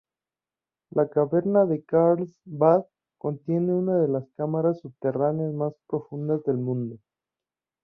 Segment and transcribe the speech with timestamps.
[0.89, 2.87] La caverna de Carlsbad
[3.19, 6.97] contiene una de las cámaras subterráneas más profundas del mundo.